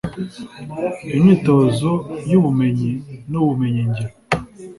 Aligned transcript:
Imyitozo 1.17 1.91
y'ubumenyi 2.31 2.91
n'ubumenyi 3.31 3.81
ngiro 3.89 4.11